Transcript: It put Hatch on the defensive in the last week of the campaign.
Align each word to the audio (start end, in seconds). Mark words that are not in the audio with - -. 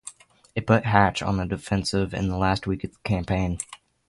It 0.55 0.65
put 0.65 0.83
Hatch 0.85 1.21
on 1.21 1.37
the 1.37 1.45
defensive 1.45 2.11
in 2.11 2.27
the 2.27 2.35
last 2.35 2.65
week 2.65 2.83
of 2.83 2.91
the 2.91 2.97
campaign. 3.03 3.59